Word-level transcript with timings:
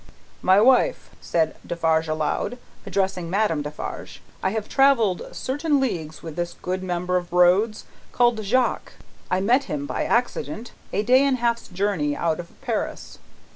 "My 0.41 0.59
wife," 0.59 1.11
said 1.21 1.57
Defarge 1.63 2.07
aloud, 2.07 2.57
addressing 2.87 3.29
Madame 3.29 3.61
Defarge: 3.61 4.19
"I 4.41 4.49
have 4.49 4.67
travelled 4.67 5.21
certain 5.31 5.79
leagues 5.79 6.23
with 6.23 6.35
this 6.37 6.55
good 6.63 6.81
mender 6.81 7.17
of 7.17 7.31
roads, 7.31 7.85
called 8.11 8.43
Jacques. 8.43 8.93
I 9.29 9.41
met 9.41 9.65
him 9.65 9.85
by 9.85 10.05
accident 10.05 10.71
a 10.91 11.03
day 11.03 11.23
and 11.23 11.37
half's 11.37 11.67
journey 11.67 12.15
out 12.15 12.39
of 12.39 12.59
Paris. 12.61 13.19